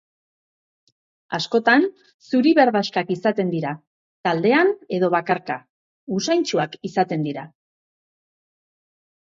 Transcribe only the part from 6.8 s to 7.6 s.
izaten dira.